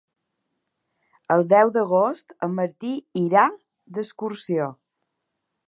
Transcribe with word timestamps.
El 1.35 1.43
deu 1.51 1.73
d'agost 1.75 2.33
en 2.47 2.55
Martí 2.61 2.95
irà 3.25 3.47
d'excursió. 3.99 4.71